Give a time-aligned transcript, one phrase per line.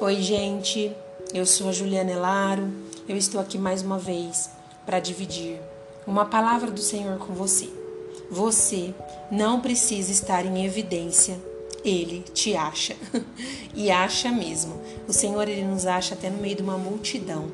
[0.00, 0.92] Oi, gente.
[1.34, 2.72] Eu sou a Juliana Elaro.
[3.08, 4.48] Eu estou aqui mais uma vez
[4.86, 5.60] para dividir
[6.06, 7.68] uma palavra do Senhor com você.
[8.30, 8.94] Você
[9.28, 11.36] não precisa estar em evidência.
[11.84, 12.94] Ele te acha
[13.74, 14.80] e acha mesmo.
[15.08, 17.50] O Senhor ele nos acha até no meio de uma multidão.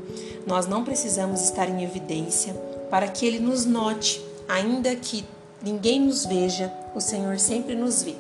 [0.47, 2.53] Nós não precisamos estar em evidência
[2.91, 5.25] para que ele nos note, ainda que
[5.63, 8.17] ninguém nos veja, o Senhor sempre nos vê.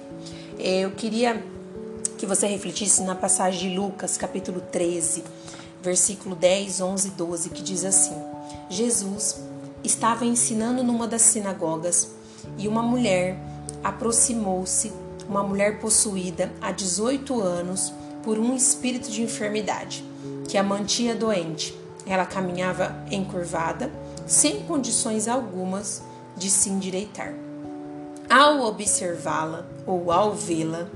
[0.59, 1.45] Eu queria
[2.17, 5.25] que você refletisse na passagem de Lucas, capítulo 13,
[5.83, 8.15] versículo 10, 11 e 12, que diz assim:
[8.69, 9.41] Jesus
[9.83, 12.11] estava ensinando numa das sinagogas
[12.57, 13.39] e uma mulher
[13.83, 14.93] aproximou-se,
[15.29, 17.93] uma mulher possuída há 18 anos
[18.23, 20.05] por um espírito de enfermidade
[20.49, 21.79] que a mantinha doente.
[22.07, 23.91] Ela caminhava encurvada,
[24.27, 26.03] sem condições algumas
[26.37, 27.35] de se endireitar.
[28.29, 30.89] Ao observá-la ou ao vê-la,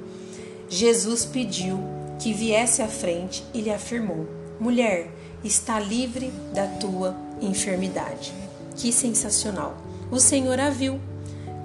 [0.68, 1.78] Jesus pediu
[2.18, 4.28] que viesse à frente e lhe afirmou:
[4.60, 5.10] Mulher,
[5.42, 8.32] está livre da tua enfermidade.
[8.76, 9.76] Que sensacional!
[10.10, 11.00] O Senhor a viu.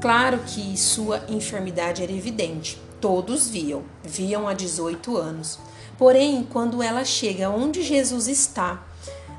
[0.01, 2.81] Claro que sua enfermidade era evidente.
[2.99, 5.59] Todos viam, viam há 18 anos.
[5.97, 8.83] Porém, quando ela chega onde Jesus está,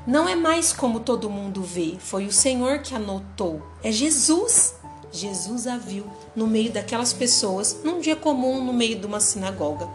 [0.07, 3.61] não é mais como todo mundo vê, foi o Senhor que anotou.
[3.83, 4.75] É Jesus
[5.15, 9.87] Jesus a viu no meio daquelas pessoas, num dia comum, no meio de uma sinagoga.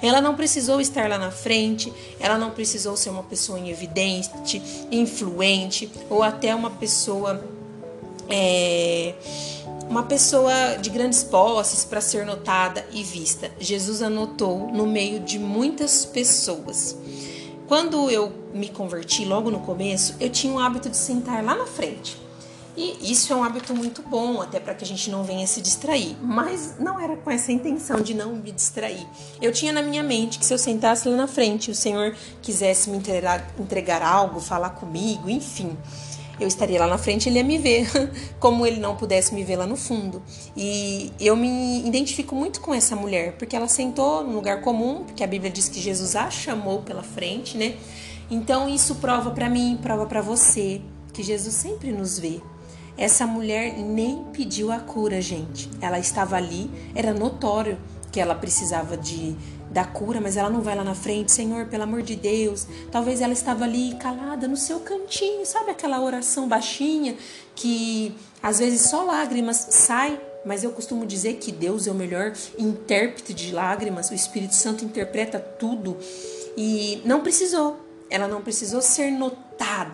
[0.00, 5.90] Ela não precisou estar lá na frente, ela não precisou ser uma pessoa evidente, influente,
[6.08, 7.44] ou até uma pessoa.
[8.30, 9.14] É,
[9.88, 13.50] uma pessoa de grandes posses para ser notada e vista.
[13.58, 16.94] Jesus anotou no meio de muitas pessoas.
[17.66, 21.66] Quando eu me converti logo no começo, eu tinha o hábito de sentar lá na
[21.66, 22.27] frente.
[22.80, 25.60] E isso é um hábito muito bom, até para que a gente não venha se
[25.60, 26.16] distrair.
[26.22, 29.04] Mas não era com essa intenção de não me distrair.
[29.42, 32.88] Eu tinha na minha mente que se eu sentasse lá na frente, o Senhor quisesse
[32.88, 35.76] me entregar, entregar algo, falar comigo, enfim,
[36.38, 37.90] eu estaria lá na frente e ele ia me ver,
[38.38, 40.22] como ele não pudesse me ver lá no fundo.
[40.56, 45.24] E eu me identifico muito com essa mulher, porque ela sentou no lugar comum, porque
[45.24, 47.74] a Bíblia diz que Jesus a chamou pela frente, né?
[48.30, 50.80] Então isso prova para mim, prova para você
[51.12, 52.40] que Jesus sempre nos vê.
[52.98, 55.70] Essa mulher nem pediu a cura, gente.
[55.80, 57.78] Ela estava ali, era notório
[58.10, 59.36] que ela precisava de
[59.70, 62.66] da cura, mas ela não vai lá na frente, Senhor, pelo amor de Deus.
[62.90, 67.16] Talvez ela estava ali calada no seu cantinho, sabe aquela oração baixinha
[67.54, 72.32] que às vezes só lágrimas sai, mas eu costumo dizer que Deus é o melhor
[72.58, 75.96] intérprete de lágrimas, o Espírito Santo interpreta tudo
[76.56, 77.78] e não precisou.
[78.10, 79.47] Ela não precisou ser notada,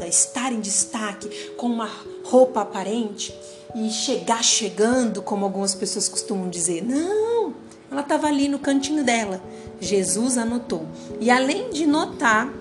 [0.07, 1.91] estar em destaque com uma
[2.25, 3.35] roupa aparente
[3.75, 6.83] e chegar chegando, como algumas pessoas costumam dizer.
[6.85, 7.55] Não,
[7.91, 9.43] ela estava ali no cantinho dela.
[9.81, 10.87] Jesus anotou.
[11.21, 12.53] E além de notar,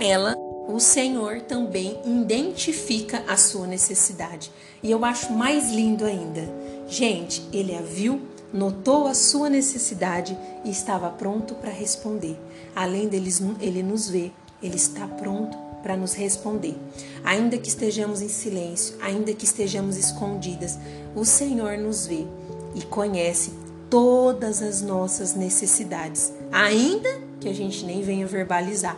[0.00, 0.34] ela,
[0.68, 4.50] o Senhor também identifica a sua necessidade.
[4.82, 6.48] E eu acho mais lindo ainda.
[6.88, 8.20] Gente, ele a viu,
[8.52, 12.38] notou a sua necessidade e estava pronto para responder.
[12.74, 14.32] Além deles, ele nos vê
[14.62, 16.76] ele está pronto para nos responder.
[17.24, 20.78] Ainda que estejamos em silêncio, ainda que estejamos escondidas,
[21.14, 22.26] o Senhor nos vê
[22.74, 23.52] e conhece
[23.90, 27.08] todas as nossas necessidades, ainda
[27.40, 28.96] que a gente nem venha verbalizar.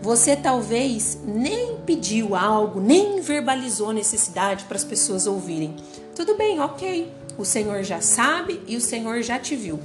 [0.00, 5.76] Você talvez nem pediu algo, nem verbalizou necessidade para as pessoas ouvirem.
[6.14, 7.10] Tudo bem, ok.
[7.38, 9.78] O Senhor já sabe e o Senhor já te viu.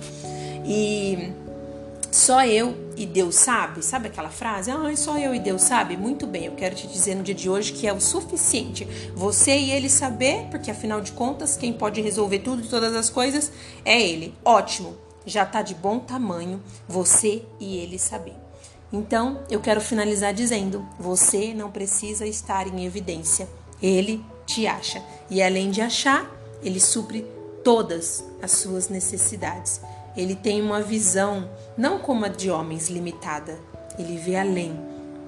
[0.65, 1.31] E
[2.27, 3.81] só eu e Deus sabe?
[3.81, 4.69] Sabe aquela frase?
[4.69, 5.95] Ah, só eu e Deus sabe?
[5.95, 9.57] Muito bem, eu quero te dizer no dia de hoje que é o suficiente você
[9.57, 13.49] e ele saber, porque afinal de contas, quem pode resolver tudo e todas as coisas
[13.85, 14.35] é ele.
[14.43, 18.35] Ótimo, já tá de bom tamanho você e ele saber.
[18.91, 23.47] Então, eu quero finalizar dizendo: você não precisa estar em evidência.
[23.81, 25.01] Ele te acha.
[25.29, 26.29] E além de achar,
[26.61, 27.25] ele supre
[27.67, 29.81] todas as suas necessidades.
[30.15, 33.59] Ele tem uma visão não como a de homens limitada,
[33.99, 34.79] ele vê além,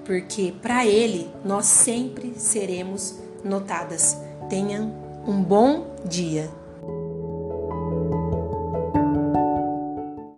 [0.05, 4.15] porque para ele nós sempre seremos notadas.
[4.49, 4.89] Tenham
[5.27, 6.49] um bom dia.